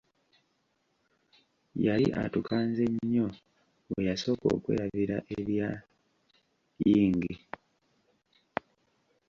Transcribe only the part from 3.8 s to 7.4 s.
bwe yasooka okwerabira erya Ying.